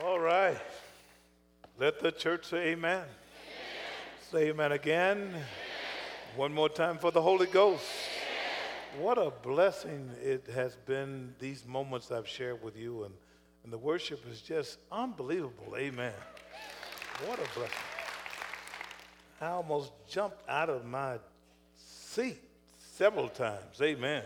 [0.00, 0.56] All right.
[1.78, 3.00] Let the church say amen.
[3.00, 3.06] amen.
[4.30, 5.18] Say amen again.
[5.18, 5.44] Amen.
[6.34, 7.84] One more time for the Holy Ghost.
[8.94, 9.04] Amen.
[9.04, 13.04] What a blessing it has been, these moments I've shared with you.
[13.04, 13.12] And,
[13.64, 15.76] and the worship is just unbelievable.
[15.76, 16.14] Amen.
[17.26, 17.76] What a blessing.
[19.42, 21.18] I almost jumped out of my
[21.76, 22.38] seat
[22.78, 23.82] several times.
[23.82, 24.22] Amen.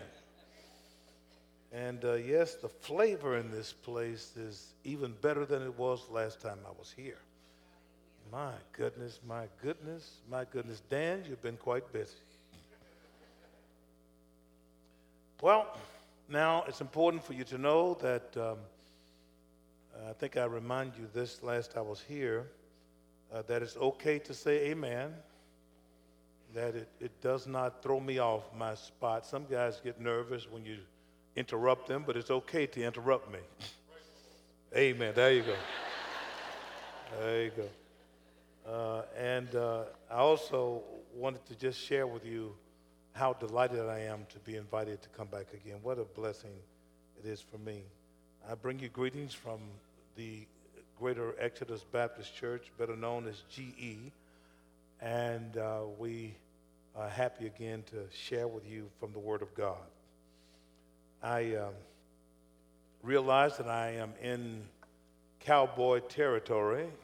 [1.77, 6.41] And uh, yes, the flavor in this place is even better than it was last
[6.41, 7.19] time I was here.
[8.33, 10.81] My goodness, my goodness, my goodness.
[10.89, 12.15] Dan, you've been quite busy.
[15.43, 15.67] Well,
[16.31, 18.57] now it's important for you to know that um,
[20.09, 22.47] I think I remind you this last I was here
[23.35, 25.13] uh, that it's okay to say amen,
[26.55, 29.27] that it, it does not throw me off my spot.
[29.27, 30.79] Some guys get nervous when you
[31.37, 33.39] interrupt them, but it's okay to interrupt me.
[34.75, 35.13] Amen.
[35.15, 35.55] There you go.
[37.21, 37.69] There you go.
[38.71, 40.83] Uh, and uh, I also
[41.15, 42.53] wanted to just share with you
[43.13, 45.77] how delighted I am to be invited to come back again.
[45.83, 46.51] What a blessing
[47.23, 47.83] it is for me.
[48.51, 49.61] I bring you greetings from
[50.17, 50.47] the
[50.99, 54.11] Greater Exodus Baptist Church, better known as GE,
[55.01, 56.35] and uh, we
[56.95, 59.77] are happy again to share with you from the Word of God.
[61.23, 61.73] I um,
[63.03, 64.63] realize that I am in
[65.41, 66.87] cowboy territory.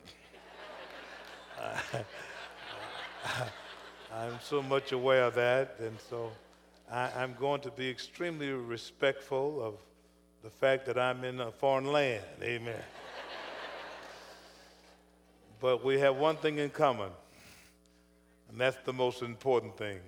[4.14, 6.30] I'm so much aware of that, and so
[6.90, 9.74] I, am going to be extremely respectful of
[10.42, 12.24] the fact that I'm in a foreign land.
[12.42, 12.82] Amen.
[15.60, 17.10] but we have one thing in common,
[18.50, 20.00] and that's the most important thing,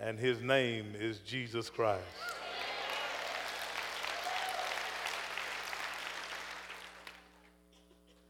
[0.00, 2.02] and his name is Jesus Christ.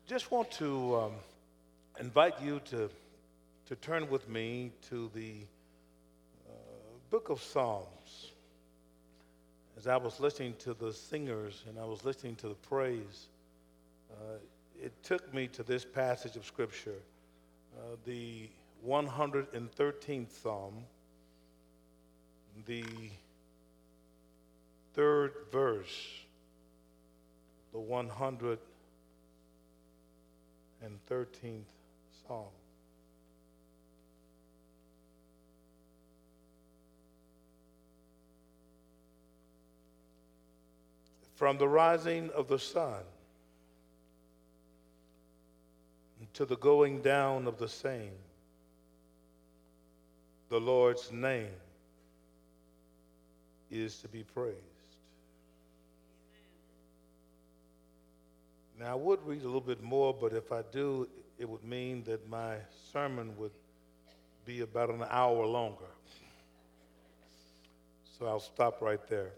[0.09, 1.13] Just want to um,
[2.01, 2.89] invite you to,
[3.67, 5.35] to turn with me to the
[6.49, 6.53] uh,
[7.11, 8.31] book of Psalms.
[9.77, 13.27] As I was listening to the singers and I was listening to the praise,
[14.11, 14.39] uh,
[14.83, 17.03] it took me to this passage of Scripture,
[17.77, 18.49] uh, the
[18.89, 20.73] 113th Psalm,
[22.65, 22.83] the
[24.95, 26.15] third verse,
[27.75, 28.59] the 100
[30.85, 31.63] and 13th
[32.27, 32.47] Psalm.
[41.37, 43.03] From the rising of the sun
[46.35, 48.13] to the going down of the same,
[50.49, 51.47] the Lord's name
[53.71, 54.78] is to be praised.
[58.79, 62.05] Now, I would read a little bit more, but if I do, it would mean
[62.05, 62.57] that my
[62.93, 63.51] sermon would
[64.45, 65.91] be about an hour longer.
[68.19, 69.31] So I'll stop right there.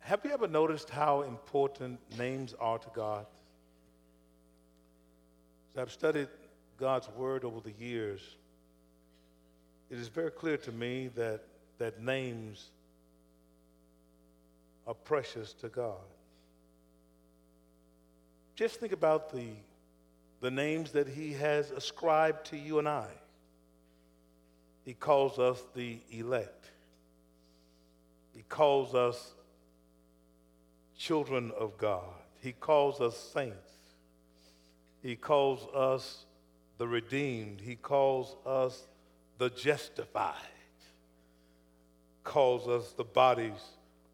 [0.00, 3.26] Have you ever noticed how important names are to God?
[5.72, 6.28] As I've studied
[6.78, 8.20] God's Word over the years,
[9.90, 11.42] it is very clear to me that,
[11.78, 12.70] that names
[14.86, 15.94] are precious to God.
[18.56, 19.48] Just think about the,
[20.40, 23.06] the names that he has ascribed to you and I.
[24.82, 26.70] He calls us the elect.
[28.34, 29.34] He calls us
[30.96, 32.14] children of God.
[32.40, 33.72] He calls us saints.
[35.02, 36.24] He calls us
[36.78, 37.60] the redeemed.
[37.60, 38.84] He calls us
[39.36, 40.34] the justified.
[42.24, 43.62] Calls us the bodies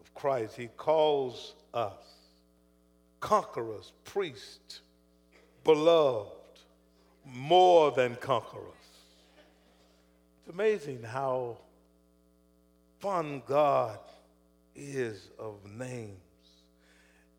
[0.00, 0.56] of Christ.
[0.56, 2.21] He calls us
[3.22, 4.80] conquerors, priests,
[5.64, 6.28] beloved,
[7.24, 8.66] more than conquerors.
[10.40, 11.56] It's amazing how
[12.98, 13.98] fun God
[14.74, 16.18] is of names.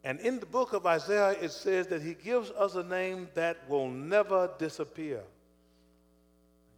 [0.06, 3.58] And in the book of Isaiah, it says that he gives us a name that
[3.70, 5.22] will never disappear.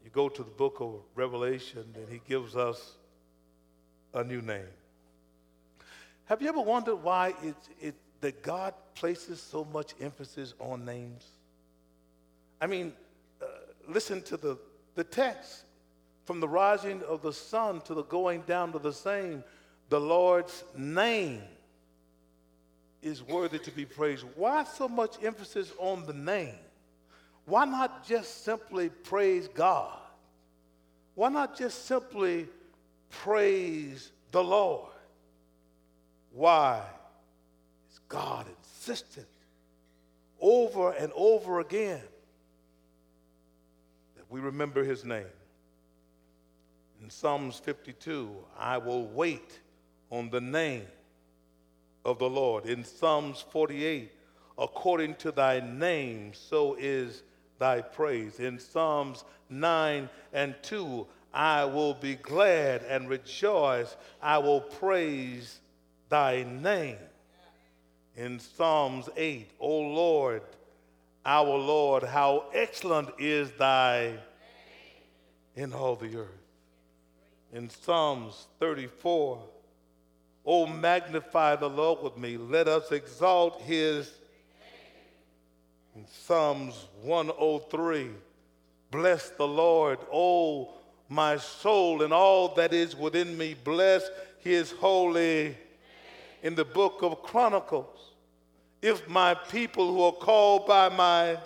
[0.04, 2.96] You go to the book of Revelation, and he gives us
[4.16, 4.66] a new name.
[6.26, 11.26] Have you ever wondered why it, it, that God places so much emphasis on names?
[12.62, 12.94] I mean,
[13.42, 13.46] uh,
[13.88, 14.58] listen to the,
[14.96, 15.64] the text.
[16.26, 19.44] From the rising of the sun to the going down to the same,
[19.90, 21.44] the Lord's name
[23.04, 24.26] is worthy to be praised.
[24.36, 26.56] Why so much emphasis on the name?
[27.46, 30.00] Why not just simply praise God?
[31.14, 32.48] Why not just simply
[33.10, 34.92] praise the Lord?
[36.34, 36.82] Why?
[38.08, 39.26] God insisted
[40.40, 42.02] over and over again
[44.16, 45.26] that we remember his name.
[47.02, 49.60] In Psalms 52, I will wait
[50.10, 50.86] on the name
[52.04, 52.66] of the Lord.
[52.66, 54.12] In Psalms 48,
[54.58, 57.24] according to thy name, so is
[57.60, 58.40] thy praise.
[58.40, 63.96] In Psalms 9 and 2, I will be glad and rejoice.
[64.22, 65.60] I will praise
[66.10, 66.98] thy name.
[68.16, 70.42] In Psalms 8, O Lord,
[71.26, 74.14] our Lord, how excellent is thy
[75.56, 76.30] in all the earth.
[77.52, 79.42] In Psalms 34,
[80.46, 82.38] Oh, magnify the Lord with me.
[82.38, 84.12] Let us exalt his.
[85.96, 88.10] In Psalms 103,
[88.92, 90.74] bless the Lord, oh,
[91.08, 93.56] my soul, and all that is within me.
[93.64, 94.04] Bless
[94.40, 95.56] his holy.
[96.46, 98.14] In the book of Chronicles,
[98.82, 101.38] if my people who are called by my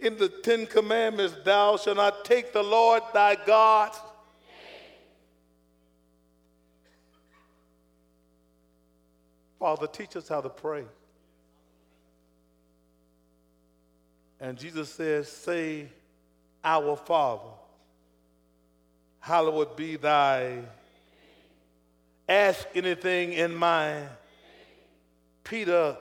[0.00, 3.92] in the Ten Commandments, thou shalt not take the Lord thy God
[9.64, 10.84] Father, teach us how to pray.
[14.38, 15.88] And Jesus says, Say,
[16.62, 17.48] Our Father,
[19.20, 20.58] hallowed be thy.
[22.28, 24.02] Ask anything in my.
[25.42, 25.96] Peter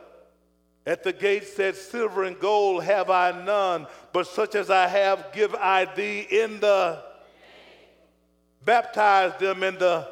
[0.85, 5.31] at the gate said, Silver and gold have I none, but such as I have
[5.33, 7.03] give I thee in the.
[8.65, 10.07] Baptize them in the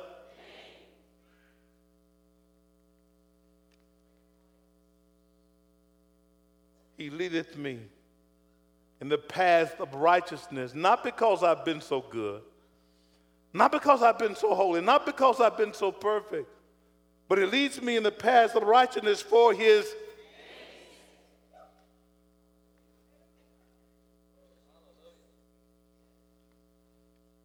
[7.01, 7.79] He leadeth me
[9.01, 12.43] in the path of righteousness, not because I've been so good,
[13.53, 16.49] not because I've been so holy, not because I've been so perfect,
[17.27, 19.93] but it leads me in the path of righteousness for His.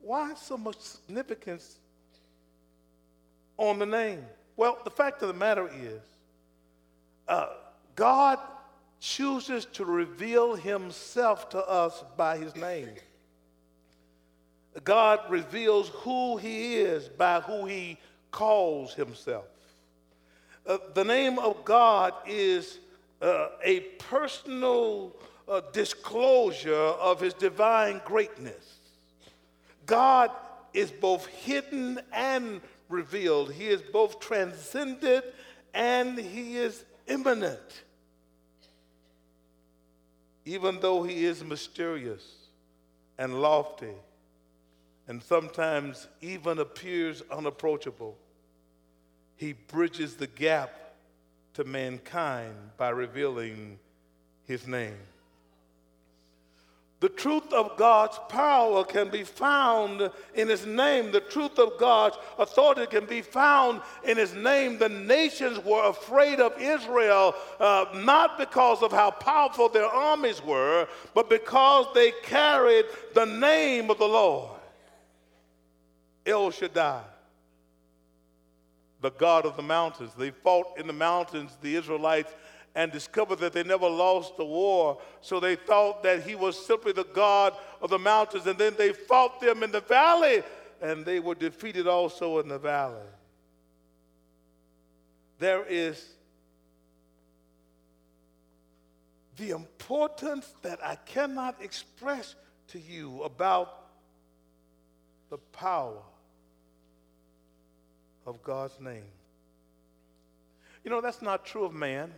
[0.01, 1.79] Why so much significance
[3.57, 4.25] on the name?
[4.57, 6.01] Well, the fact of the matter is,
[7.27, 7.49] uh,
[7.97, 8.39] God
[9.01, 12.89] chooses to reveal himself to us by his name.
[14.85, 17.99] God reveals who he is by who he
[18.31, 19.47] calls himself.
[20.67, 22.79] Uh, the name of God is
[23.23, 25.17] uh, a personal
[25.49, 28.79] uh, disclosure of his divine greatness.
[29.87, 30.31] God
[30.75, 35.25] is both hidden and revealed, he is both transcendent
[35.73, 37.83] and he is immanent
[40.47, 42.25] even though he is mysterious
[43.19, 43.93] and lofty
[45.09, 48.17] and sometimes even appears unapproachable,
[49.37, 50.71] he bridges the gap
[51.55, 53.79] to mankind by revealing
[54.47, 54.97] his name.
[56.99, 61.13] The truth of God's power can be found in His name.
[61.13, 64.79] The truth of God's authority can be found in His name.
[64.79, 70.89] The nations were afraid of Israel uh, not because of how powerful their armies were,
[71.13, 74.56] but because they carried the name of the Lord.
[76.27, 77.03] El Shaddai,
[79.01, 80.11] the God of the mountains.
[80.19, 82.33] They fought in the mountains, the Israelites
[82.77, 85.01] and discovered that they never lost the war.
[85.23, 88.47] So they thought that he was simply the God of the mountains.
[88.47, 90.43] And then they fought them in the valley,
[90.83, 93.09] and they were defeated also in the valley.
[95.39, 96.07] There is
[99.39, 102.35] the importance that I cannot express
[102.69, 103.87] to you about
[105.31, 106.03] the power
[108.27, 109.05] of God's name.
[110.85, 112.13] You know, that's not true of man.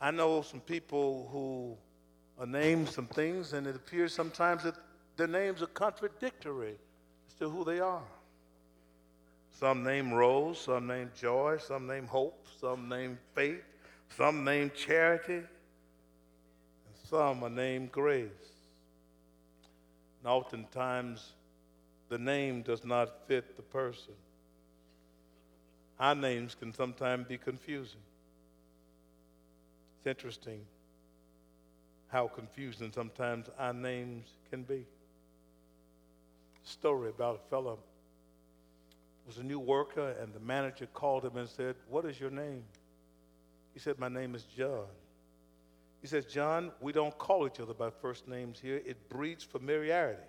[0.00, 1.76] I know some people who
[2.38, 4.74] uh, are named some things, and it appears sometimes that
[5.16, 6.74] their names are contradictory
[7.28, 8.02] as to who they are.
[9.58, 13.62] Some name Rose, some name Joy, some name Hope, some name Faith,
[14.16, 15.46] some name Charity, and
[17.08, 18.28] some are named Grace.
[20.20, 21.32] And oftentimes,
[22.08, 24.14] the name does not fit the person.
[25.98, 28.00] Our names can sometimes be confusing.
[29.98, 30.60] It's interesting
[32.08, 34.86] how confusing sometimes our names can be.
[36.62, 37.78] Story about a fellow
[39.26, 42.64] was a new worker, and the manager called him and said, What is your name?
[43.72, 44.86] He said, My name is John.
[46.00, 48.82] He says, John, we don't call each other by first names here.
[48.84, 50.20] It breeds familiarity,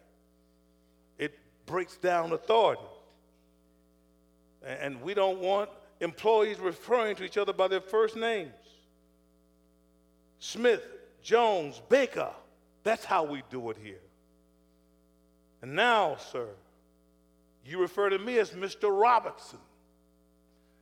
[1.17, 2.81] it breaks down authority.
[4.65, 5.69] And we don't want
[6.01, 8.53] employees referring to each other by their first names.
[10.39, 10.83] Smith,
[11.21, 12.31] Jones, Baker.
[12.83, 14.01] That's how we do it here.
[15.61, 16.47] And now, sir,
[17.65, 18.89] you refer to me as Mr.
[18.89, 19.59] Robertson.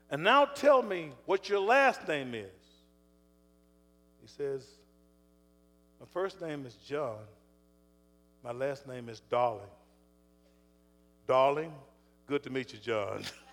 [0.09, 2.51] And now tell me what your last name is.
[4.21, 4.65] He says,
[5.99, 7.19] My first name is John.
[8.43, 9.61] My last name is Darling.
[11.25, 11.71] Darling,
[12.27, 13.23] good to meet you, John.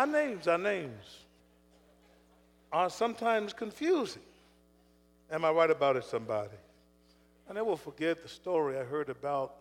[0.00, 1.18] our names, our names
[2.72, 4.22] are sometimes confusing.
[5.30, 6.56] Am I right about it, somebody?
[7.48, 9.56] I never forget the story I heard about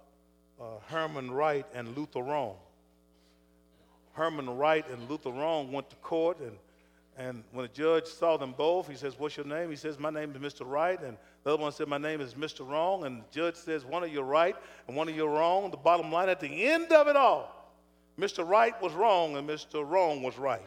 [0.57, 2.55] uh, Herman Wright and Luther Wrong.
[4.13, 6.57] Herman Wright and Luther Wrong went to court, and,
[7.17, 9.69] and when the judge saw them both, he says, What's your name?
[9.69, 10.65] He says, My name is Mr.
[10.65, 11.01] Wright.
[11.01, 12.65] And the other one said, My name is Mr.
[12.65, 13.05] Wrong.
[13.05, 14.55] And the judge says, One of you right
[14.87, 15.69] and one of you wrong.
[15.69, 17.58] The bottom line at the end of it all,
[18.19, 18.47] Mr.
[18.47, 19.87] Wright was wrong and Mr.
[19.87, 20.61] Wrong was right.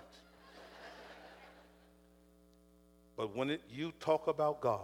[3.17, 4.81] but when it, you talk about God,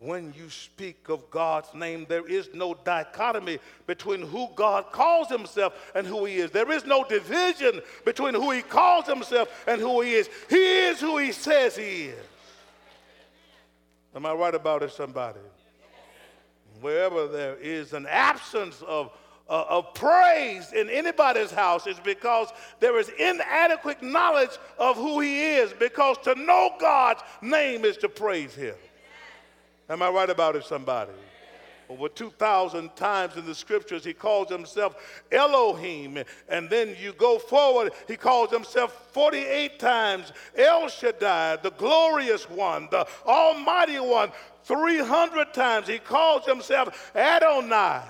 [0.00, 5.74] when you speak of God's name, there is no dichotomy between who God calls himself
[5.94, 6.52] and who he is.
[6.52, 10.30] There is no division between who he calls himself and who he is.
[10.48, 12.26] He is who he says he is.
[14.14, 15.40] Am I right about it, somebody?
[16.80, 19.10] Wherever there is an absence of,
[19.48, 22.48] uh, of praise in anybody's house, is because
[22.80, 28.08] there is inadequate knowledge of who he is, because to know God's name is to
[28.08, 28.74] praise him.
[29.88, 31.12] Am I right about it, somebody?
[31.88, 36.22] Over 2,000 times in the scriptures, he calls himself Elohim.
[36.50, 42.88] And then you go forward, he calls himself 48 times El Shaddai, the glorious one,
[42.90, 44.30] the almighty one.
[44.64, 48.02] 300 times he calls himself Adonai.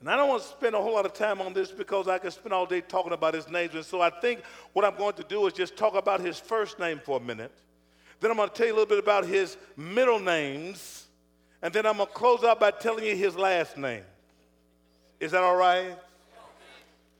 [0.00, 2.18] And I don't want to spend a whole lot of time on this because I
[2.18, 3.74] can spend all day talking about his names.
[3.74, 6.78] And so I think what I'm going to do is just talk about his first
[6.78, 7.52] name for a minute.
[8.20, 11.06] Then I'm going to tell you a little bit about his middle names.
[11.62, 14.04] And then I'm going to close out by telling you his last name.
[15.18, 15.96] Is that all right?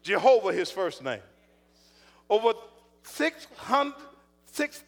[0.02, 1.20] Jehovah, his first name.
[2.30, 2.52] Over
[3.02, 3.94] 6,000
[4.52, 4.84] 6,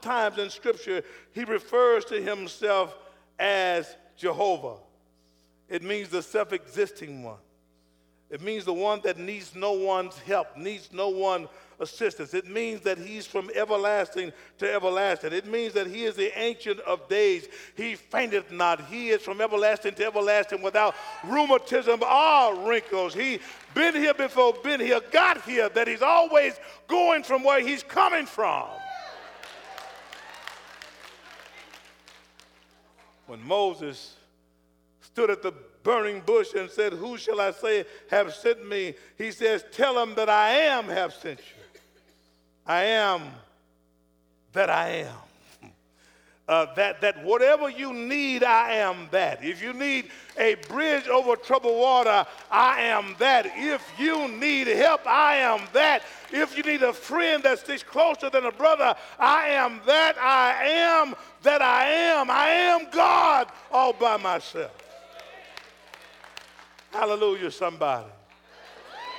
[0.00, 2.96] times in Scripture, he refers to himself
[3.38, 4.76] as Jehovah.
[5.68, 7.38] It means the self existing one.
[8.30, 11.48] It means the one that needs no one's help, needs no one
[11.80, 12.34] assistance.
[12.34, 15.32] It means that he's from everlasting to everlasting.
[15.32, 17.48] It means that he is the ancient of days.
[17.74, 18.84] He fainteth not.
[18.86, 20.94] He is from everlasting to everlasting without
[21.24, 23.14] rheumatism or wrinkles.
[23.14, 23.40] He
[23.74, 26.54] been here before, been here, got here, that he's always
[26.86, 28.66] going from where he's coming from.
[33.26, 34.17] When Moses
[35.00, 35.52] stood at the
[35.82, 38.94] burning bush and said, Who shall I say have sent me?
[39.16, 41.80] He says, Tell him that I am have sent you.
[42.66, 43.22] I am
[44.52, 45.14] that I am.
[46.48, 49.44] Uh, that, that whatever you need, I am that.
[49.44, 53.52] If you need a bridge over troubled water, I am that.
[53.54, 56.04] If you need help, I am that.
[56.32, 60.16] If you need a friend that sticks closer than a brother, I am that.
[60.16, 62.30] I am that I am.
[62.30, 64.87] I am God all by myself.
[66.90, 68.08] Hallelujah, somebody.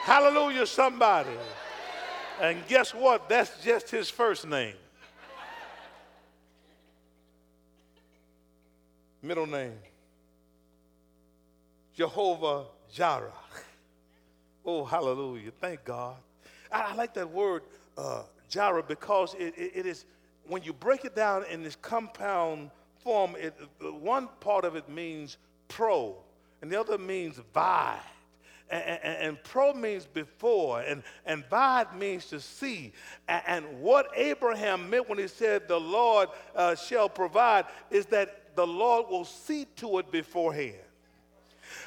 [0.02, 1.30] Hallelujah, somebody.
[2.42, 3.30] And guess what?
[3.30, 4.76] That's just his first name.
[9.22, 9.78] Middle name
[11.94, 13.34] Jehovah Jireh.
[14.66, 15.52] Oh, hallelujah.
[15.60, 16.16] Thank God.
[16.72, 17.64] I, I like that word,
[17.98, 20.06] uh, Jireh, because it, it, it is,
[20.48, 22.70] when you break it down in this compound
[23.04, 26.16] form, it, one part of it means pro
[26.62, 28.00] and the other means vide.
[28.72, 32.94] And, and, and, pro means before, and, and vide means to see.
[33.28, 38.56] And, and, what Abraham meant when he said, The Lord uh, shall provide, is that
[38.56, 40.76] the Lord will see to it beforehand.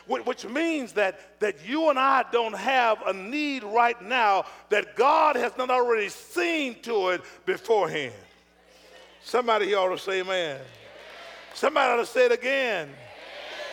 [0.06, 5.36] Which means that, that you and I don't have a need right now that God
[5.36, 8.14] has not already seen to it beforehand.
[9.22, 10.60] Somebody ought to say amen.
[11.54, 12.90] Somebody ought to say it again.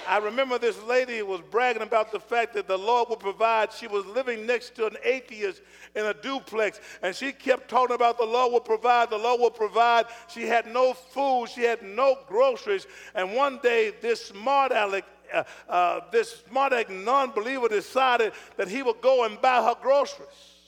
[0.09, 3.71] I remember this lady was bragging about the fact that the Lord would provide.
[3.71, 5.61] She was living next to an atheist
[5.95, 9.51] in a duplex, and she kept talking about the Lord will provide, the Lord will
[9.51, 10.07] provide.
[10.27, 12.87] She had no food, she had no groceries.
[13.13, 18.81] And one day, this smart aleck, uh, uh, this smart non believer decided that he
[18.81, 20.58] would go and buy her groceries.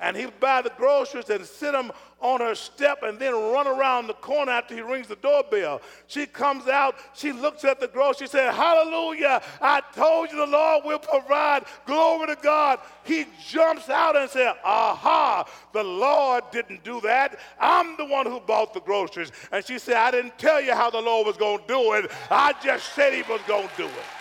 [0.00, 4.06] And he'll buy the groceries and sit them on her step and then run around
[4.06, 5.80] the corner after he rings the doorbell.
[6.06, 10.46] She comes out, she looks at the groceries, she said, Hallelujah, I told you the
[10.46, 11.64] Lord will provide.
[11.86, 12.80] Glory to God.
[13.04, 17.38] He jumps out and said, Aha, the Lord didn't do that.
[17.58, 19.32] I'm the one who bought the groceries.
[19.52, 22.10] And she said, I didn't tell you how the Lord was going to do it.
[22.30, 24.19] I just said he was going to do it.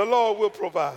[0.00, 0.96] The Lord will provide.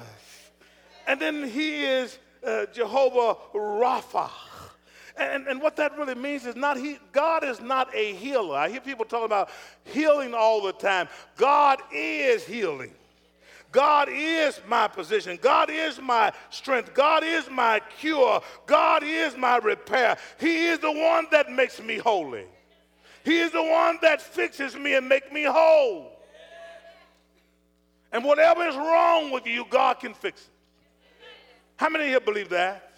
[1.08, 4.30] And then he is uh, Jehovah Rapha.
[5.18, 8.56] And, and what that really means is not he, God is not a healer.
[8.56, 9.50] I hear people talking about
[9.84, 11.10] healing all the time.
[11.36, 12.94] God is healing.
[13.74, 15.38] God is my position.
[15.42, 16.94] God is my strength.
[16.94, 18.42] God is my cure.
[18.66, 20.18] God is my repair.
[20.40, 22.46] He is the one that makes me holy.
[23.26, 26.13] He is the one that fixes me and make me whole.
[28.14, 30.48] And whatever is wrong with you, God can fix it.
[31.76, 32.94] How many here believe that?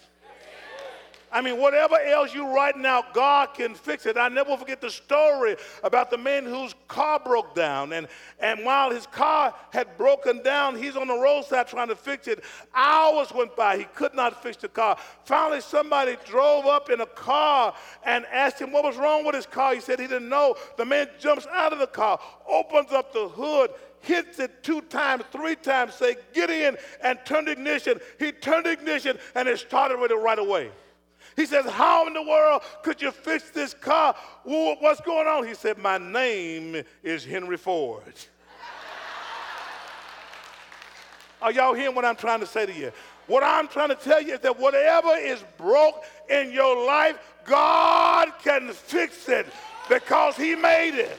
[1.32, 4.16] I mean, whatever ails you right now, God can fix it.
[4.16, 7.92] I never forget the story about the man whose car broke down.
[7.92, 8.06] And,
[8.38, 12.44] and while his car had broken down, he's on the roadside trying to fix it.
[12.74, 13.76] Hours went by.
[13.76, 14.96] He could not fix the car.
[15.24, 19.46] Finally, somebody drove up in a car and asked him what was wrong with his
[19.46, 19.74] car.
[19.74, 20.54] He said he didn't know.
[20.78, 25.24] The man jumps out of the car, opens up the hood, hits it two times,
[25.32, 28.00] three times, say, get in and turn the ignition.
[28.18, 30.70] He turned ignition and it started with it right away.
[31.36, 34.14] He says, How in the world could you fix this car?
[34.44, 35.46] What's going on?
[35.46, 38.14] He said, My name is Henry Ford.
[41.42, 42.90] Are y'all hearing what I'm trying to say to you?
[43.26, 48.32] What I'm trying to tell you is that whatever is broke in your life, God
[48.42, 49.46] can fix it
[49.88, 51.18] because He made it.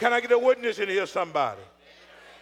[0.00, 1.60] Can I get a witness in here, somebody?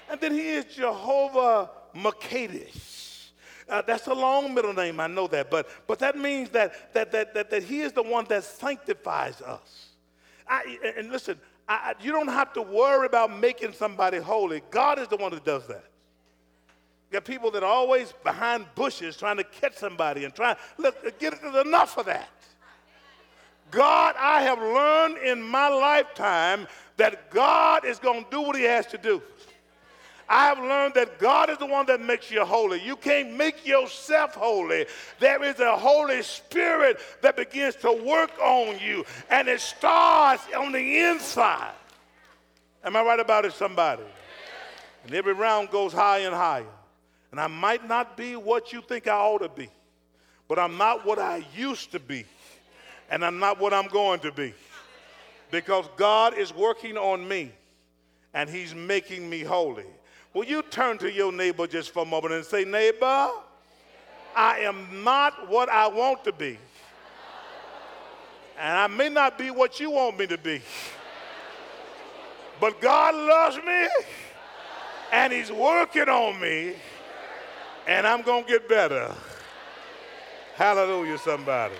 [0.08, 3.30] And then he is Jehovah Makadish.
[3.68, 7.10] Uh, that's a long middle name, I know that, but, but that means that, that,
[7.10, 9.88] that, that, that he is the one that sanctifies us.
[10.48, 11.36] I, and listen,
[11.68, 14.62] I, you don't have to worry about making somebody holy.
[14.70, 15.84] God is the one that does that.
[17.10, 21.18] You got people that are always behind bushes trying to catch somebody and trying, look,
[21.18, 22.30] get enough of that.
[23.70, 28.64] God, I have learned in my lifetime that God is going to do what he
[28.64, 29.22] has to do.
[30.28, 32.84] I have learned that God is the one that makes you holy.
[32.84, 34.84] You can't make yourself holy.
[35.20, 40.72] There is a Holy Spirit that begins to work on you, and it starts on
[40.72, 41.72] the inside.
[42.84, 44.02] Am I right about it, somebody?
[45.04, 46.66] And every round goes higher and higher.
[47.30, 49.70] And I might not be what you think I ought to be,
[50.46, 52.24] but I'm not what I used to be,
[53.08, 54.54] and I'm not what I'm going to be
[55.50, 57.52] because God is working on me
[58.34, 59.86] and He's making me holy.
[60.34, 63.30] Will you turn to your neighbor just for a moment and say, Neighbor,
[64.36, 66.58] I am not what I want to be.
[68.58, 70.60] And I may not be what you want me to be.
[72.60, 73.88] But God loves me
[75.12, 76.74] and He's working on me,
[77.86, 79.14] and I'm going to get better.
[80.56, 81.76] Hallelujah, somebody.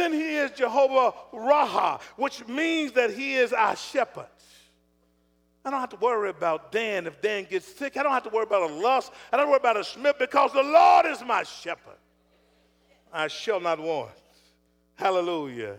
[0.00, 4.26] Then he is Jehovah Raha, which means that he is our shepherd.
[5.64, 7.96] I don't have to worry about Dan if Dan gets sick.
[7.96, 9.12] I don't have to worry about a lust.
[9.30, 11.98] I don't worry about a smith because the Lord is my shepherd.
[13.12, 14.10] I shall not want.
[14.94, 15.76] Hallelujah.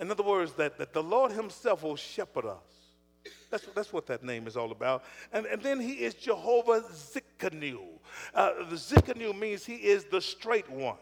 [0.00, 3.32] In other words, that, that the Lord himself will shepherd us.
[3.50, 5.04] That's, that's what that name is all about.
[5.32, 7.80] And, and then he is Jehovah Tsidkenu.
[8.34, 10.96] Uh, the Tsidkenu means he is the straight one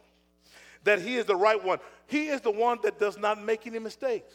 [0.86, 1.78] that he is the right one.
[2.06, 4.34] He is the one that does not make any mistakes.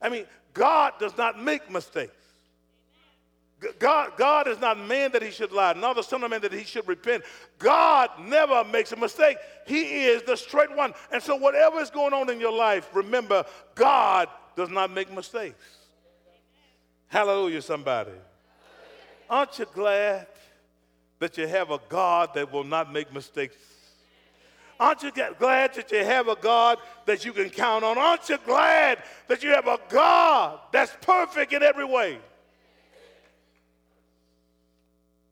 [0.00, 2.12] I mean, God does not make mistakes.
[3.78, 6.52] God, God is not man that he should lie, nor the son of man that
[6.52, 7.22] he should repent.
[7.60, 9.36] God never makes a mistake.
[9.68, 10.92] He is the straight one.
[11.12, 13.44] And so, whatever is going on in your life, remember,
[13.76, 15.64] God does not make mistakes.
[17.06, 18.10] Hallelujah, somebody.
[19.30, 20.26] Aren't you glad
[21.20, 23.54] that you have a God that will not make mistakes?
[24.82, 27.96] Aren't you glad that you have a God that you can count on?
[27.96, 32.18] Aren't you glad that you have a God that's perfect in every way?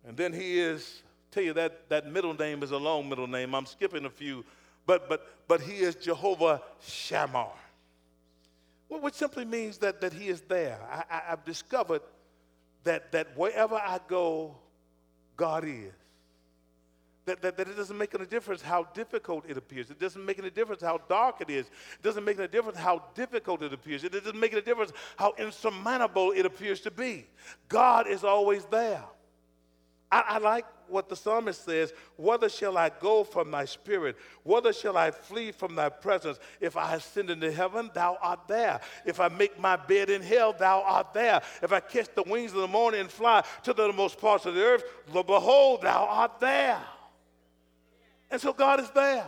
[0.06, 3.52] And then he is, tell you that that middle name is a long middle name.
[3.56, 4.44] I'm skipping a few,
[4.86, 7.48] but but but he is Jehovah Shammah.
[8.88, 10.78] Well, which simply means that, that he is there.
[10.88, 12.02] I, I, I've discovered
[12.84, 14.54] that, that wherever I go,
[15.36, 15.92] God is.
[17.26, 19.90] That, that, that, it doesn't make any difference how difficult it appears.
[19.90, 21.66] It doesn't make any difference how dark it is.
[21.66, 24.04] It doesn't make any difference how difficult it appears.
[24.04, 27.26] It doesn't make any difference how insurmountable it appears to be.
[27.68, 29.04] God is always there.
[30.11, 34.16] I, I like what the psalmist says Whether shall I go from thy spirit?
[34.42, 36.38] Whether shall I flee from thy presence?
[36.61, 38.80] If I ascend into heaven, thou art there.
[39.06, 41.42] If I make my bed in hell, thou art there.
[41.62, 44.54] If I catch the wings of the morning and fly to the most parts of
[44.54, 46.80] the earth, behold, thou art there.
[48.31, 49.27] And so God is there.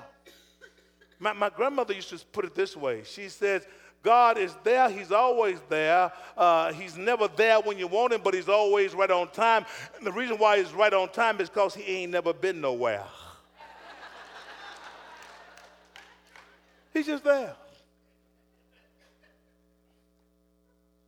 [1.19, 3.03] My, my grandmother used to put it this way.
[3.05, 3.67] She says,
[4.03, 4.91] God is there.
[4.91, 6.12] He's always there.
[6.37, 9.65] Uh, he's never there when you want him, but he's always right on time.
[9.97, 13.05] And the reason why he's right on time is because he ain't never been nowhere.
[16.93, 17.55] he's just there.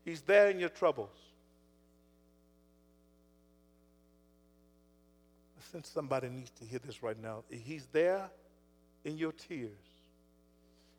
[0.04, 1.23] He's there in your troubles.
[5.82, 7.44] Somebody needs to hear this right now.
[7.50, 8.30] He's there
[9.04, 9.70] in your tears.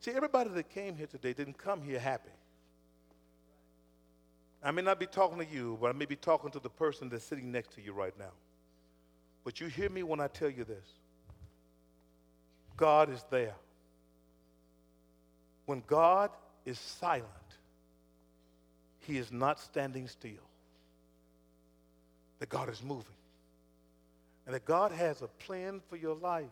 [0.00, 2.30] See, everybody that came here today didn't come here happy.
[4.62, 7.08] I may not be talking to you, but I may be talking to the person
[7.08, 8.32] that's sitting next to you right now.
[9.44, 10.84] But you hear me when I tell you this
[12.76, 13.54] God is there.
[15.66, 16.30] When God
[16.64, 17.26] is silent,
[19.00, 20.32] He is not standing still.
[22.38, 23.14] That God is moving.
[24.46, 26.46] And that God has a plan for your life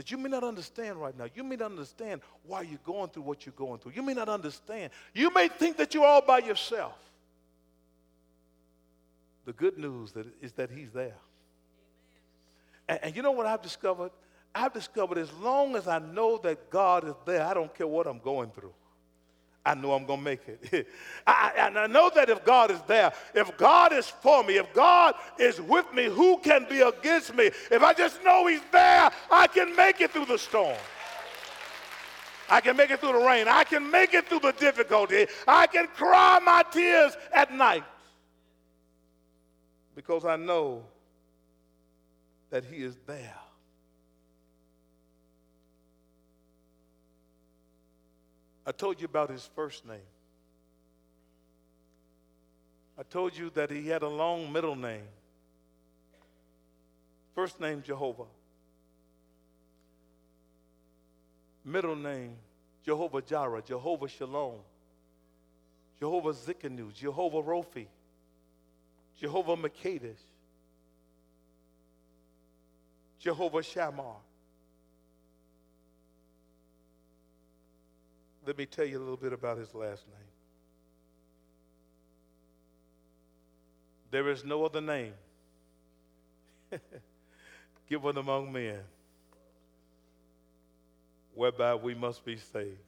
[0.00, 1.26] that you may not understand right now.
[1.34, 3.92] You may not understand why you're going through what you're going through.
[3.94, 4.92] You may not understand.
[5.12, 6.96] You may think that you're all by yourself.
[9.44, 11.16] The good news that is that He's there.
[12.88, 14.10] And, and you know what I've discovered?
[14.54, 18.06] I've discovered as long as I know that God is there, I don't care what
[18.06, 18.72] I'm going through.
[19.64, 20.88] I know I'm going to make it.
[21.26, 24.72] I, and I know that if God is there, if God is for me, if
[24.72, 27.50] God is with me, who can be against me?
[27.70, 30.76] If I just know He's there, I can make it through the storm.
[32.48, 33.46] I can make it through the rain.
[33.48, 35.26] I can make it through the difficulty.
[35.46, 37.84] I can cry my tears at night
[39.94, 40.84] because I know
[42.48, 43.36] that He is there.
[48.70, 49.98] I told you about his first name.
[52.96, 55.08] I told you that he had a long middle name.
[57.34, 58.26] First name Jehovah.
[61.64, 62.36] Middle name
[62.84, 64.60] Jehovah Jireh, Jehovah Shalom,
[65.98, 67.88] Jehovah Tsidkenu, Jehovah Rophi,
[69.18, 70.22] Jehovah Makadish,
[73.18, 74.14] Jehovah Shammah.
[78.46, 80.30] Let me tell you a little bit about his last name.
[84.10, 85.12] There is no other name
[87.88, 88.80] given among men
[91.34, 92.78] whereby we must be saved.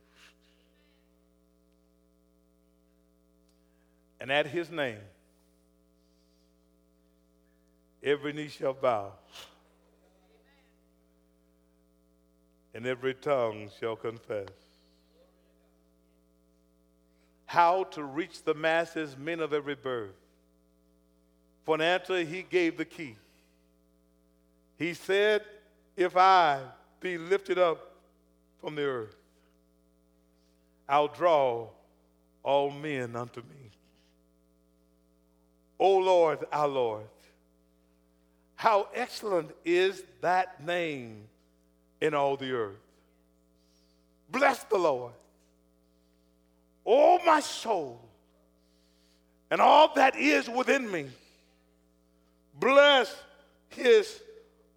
[4.21, 4.99] And at his name,
[8.03, 9.13] every knee shall bow,
[12.75, 14.62] and every tongue shall confess
[17.53, 20.15] how to reach the masses, men of every birth.
[21.65, 23.15] For an answer, he gave the key.
[24.79, 25.43] He said,
[25.95, 26.61] If I
[26.99, 27.93] be lifted up
[28.59, 29.15] from the earth,
[30.89, 31.69] I'll draw
[32.43, 33.71] all men unto me.
[35.79, 37.05] O Lord, our Lord,
[38.57, 41.25] how excellent is that name
[42.01, 42.81] in all the earth.
[44.31, 45.13] Bless the Lord.
[46.85, 48.01] Oh, my soul,
[49.51, 51.07] and all that is within me,
[52.59, 53.15] bless
[53.69, 54.21] his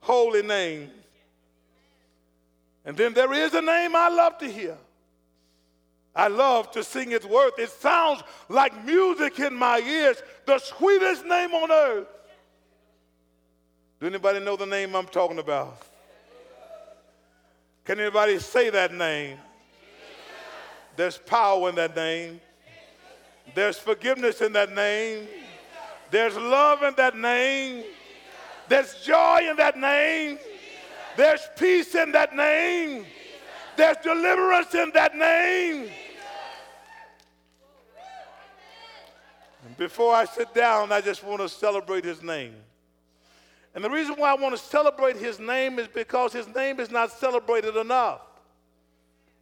[0.02, 0.92] holy name.
[2.86, 4.78] And then there is a name I love to hear.
[6.16, 7.60] I love to sing its worth.
[7.60, 12.08] It sounds like music in my ears, the sweetest name on earth.
[14.00, 15.82] Do anybody know the name I'm talking about?
[17.84, 19.38] Can anybody say that name?
[20.96, 22.40] There's power in that name.
[23.54, 25.28] There's forgiveness in that name.
[26.12, 27.84] There's love in that name.
[28.68, 30.40] There's joy in that name.
[31.18, 33.06] There's peace in that name.
[33.78, 35.90] There's deliverance in that name.
[39.66, 42.56] And before I sit down, I just want to celebrate his name.
[43.74, 46.90] And the reason why I want to celebrate his name is because his name is
[46.90, 48.22] not celebrated enough.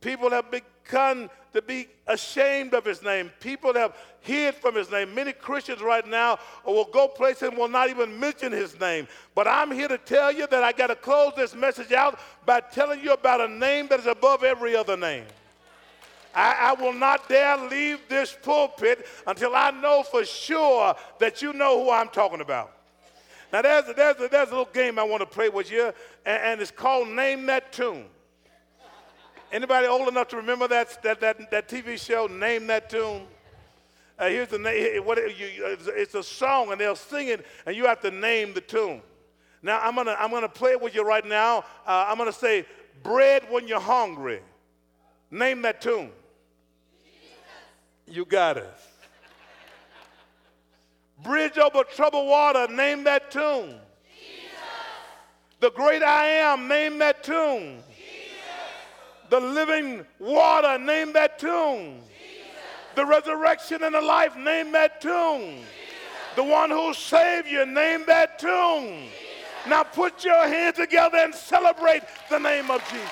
[0.04, 3.32] People have begun to be ashamed of his name.
[3.40, 5.16] People have hid from his name.
[5.16, 9.08] Many Christians right now will go places and will not even mention his name.
[9.34, 12.60] But I'm here to tell you that I got to close this message out by
[12.60, 15.24] telling you about a name that is above every other name.
[16.36, 21.54] I, I, will not dare leave this pulpit until I know for sure that you
[21.54, 22.74] know who I'm talking about.
[23.54, 25.94] Now, there's a, there's there's a little game I want to play with you,
[26.26, 28.06] and, and it's called Name That Tune.
[29.54, 33.22] Anybody old enough to remember that, that, that, that TV show, Name That Tune?
[34.18, 35.06] Uh, here's the name.
[35.06, 38.62] What, you, it's a song, and they'll sing it, and you have to name the
[38.62, 39.04] tune.
[39.62, 41.60] Now, I'm going to I'm gonna play it with you right now.
[41.86, 42.66] Uh, I'm going to say,
[43.04, 44.42] bread when you're hungry.
[45.30, 46.10] Name that tune.
[48.08, 48.70] You got it.
[51.22, 52.68] Bridge over troubled water.
[52.74, 53.76] Name that tune.
[54.20, 54.60] Jesus.
[55.60, 56.68] The great I am.
[56.68, 57.84] Name that tune
[59.34, 62.04] the living water, name that tune.
[62.94, 65.64] The resurrection and the life, name that tune.
[66.36, 69.08] The one who saved you, name that tune.
[69.68, 73.10] Now put your hands together and celebrate the name of Jesus.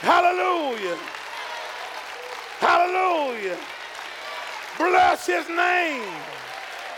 [0.00, 0.98] Hallelujah.
[2.58, 3.58] Hallelujah.
[4.80, 6.10] Bless his name.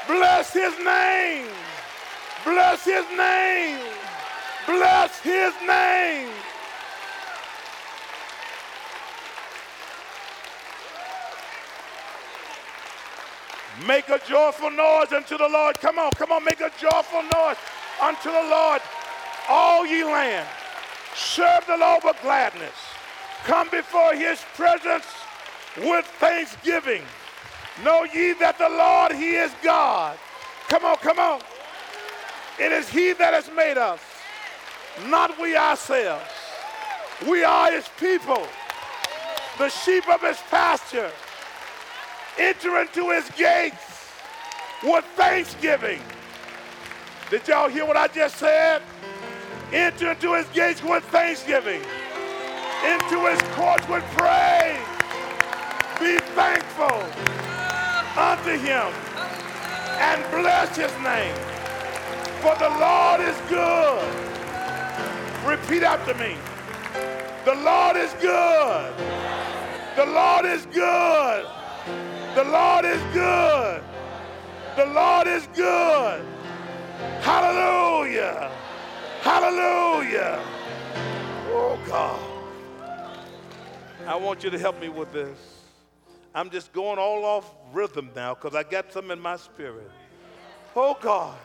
[0.06, 1.48] Bless his name.
[2.44, 3.80] Bless his name.
[4.66, 6.28] Bless his name.
[13.84, 15.80] Make a joyful noise unto the Lord.
[15.80, 17.56] Come on, come on, make a joyful noise
[18.00, 18.80] unto the Lord,
[19.48, 20.46] all ye land.
[21.16, 22.76] Serve the Lord with gladness.
[23.42, 25.06] Come before his presence
[25.78, 27.02] with thanksgiving.
[27.80, 30.18] Know ye that the Lord, He is God.
[30.68, 31.40] Come on, come on.
[32.60, 34.00] It is He that has made us,
[35.08, 36.24] not we ourselves.
[37.26, 38.46] We are His people,
[39.58, 41.10] the sheep of His pasture.
[42.38, 44.10] Enter into His gates
[44.82, 46.00] with thanksgiving.
[47.30, 48.82] Did y'all hear what I just said?
[49.72, 51.80] Enter into His gates with thanksgiving,
[52.84, 54.78] into His courts with praise.
[55.98, 57.41] Be thankful
[58.16, 58.92] unto him
[59.98, 61.34] and bless his name.
[62.42, 64.02] For the Lord is good.
[65.46, 66.36] Repeat after me.
[67.44, 68.94] The Lord is good.
[69.96, 71.46] The Lord is good.
[72.34, 73.82] The Lord is good.
[74.76, 76.24] The Lord is good.
[77.20, 78.50] Hallelujah.
[79.20, 80.40] Hallelujah.
[81.48, 82.20] Oh God.
[84.06, 85.38] I want you to help me with this.
[86.34, 89.90] I'm just going all off rhythm now because I got some in my spirit.
[90.74, 91.38] Oh God.